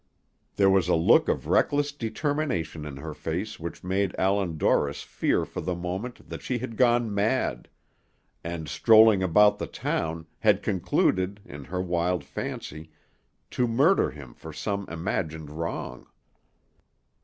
There 0.55 0.67
was 0.71 0.87
a 0.87 0.95
look 0.95 1.29
of 1.29 1.45
reckless 1.45 1.91
determination 1.91 2.85
in 2.87 2.97
her 2.97 3.13
face 3.13 3.59
which 3.59 3.83
made 3.83 4.15
Allan 4.17 4.57
Dorris 4.57 5.03
fear 5.03 5.45
for 5.45 5.61
the 5.61 5.75
moment 5.75 6.27
that 6.27 6.41
she 6.41 6.57
had 6.57 6.75
gone 6.75 7.13
mad, 7.13 7.69
and, 8.43 8.67
strolling 8.67 9.21
about 9.21 9.59
the 9.59 9.67
town, 9.67 10.25
had 10.39 10.63
concluded, 10.63 11.39
in 11.45 11.65
her 11.65 11.83
wild 11.83 12.23
fancy, 12.23 12.89
to 13.51 13.67
murder 13.67 14.09
him 14.09 14.33
for 14.33 14.51
some 14.51 14.87
imagined 14.89 15.51
wrong. 15.51 16.07